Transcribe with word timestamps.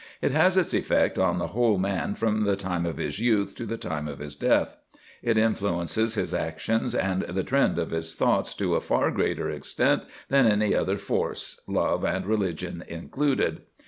It 0.19 0.31
has 0.31 0.57
its 0.57 0.73
effect 0.73 1.19
on 1.19 1.37
the 1.37 1.49
whole 1.49 1.77
man 1.77 2.15
from 2.15 2.43
the 2.43 2.55
time 2.55 2.87
of 2.87 2.97
his 2.97 3.19
youth 3.19 3.53
to 3.53 3.67
the 3.67 3.77
time 3.77 4.07
of 4.07 4.17
his 4.17 4.35
death; 4.35 4.75
it 5.21 5.37
influences 5.37 6.15
his 6.15 6.33
actions 6.33 6.95
and 6.95 7.21
the 7.21 7.43
trend 7.43 7.77
of 7.77 7.91
his 7.91 8.15
thoughts 8.15 8.55
to 8.55 8.73
a 8.73 8.81
far 8.81 9.11
greater 9.11 9.51
extent 9.51 10.05
than 10.27 10.47
any 10.47 10.73
other 10.73 10.97
force 10.97 11.59
love 11.67 12.03
and 12.03 12.25
religion 12.25 12.83
included. 12.87 13.61